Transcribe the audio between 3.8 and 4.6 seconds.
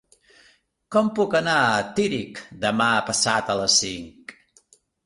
cinc?